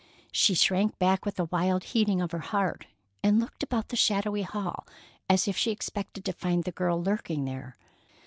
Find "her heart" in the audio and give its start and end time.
2.31-2.87